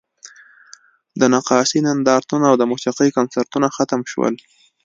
د 1.19 1.21
نقاشۍ 1.33 1.79
نندارتونونه 1.85 2.45
او 2.51 2.55
د 2.57 2.63
موسیقۍ 2.71 3.09
کنسرتونه 3.17 3.67
ختم 3.75 4.01
شول 4.11 4.33